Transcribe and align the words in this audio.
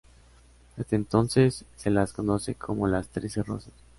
Desde 0.77 0.95
entonces, 0.95 1.63
se 1.75 1.91
las 1.91 2.11
conoce 2.11 2.55
como 2.55 2.87
las 2.87 3.09
Trece 3.09 3.43
Rosas. 3.43 3.71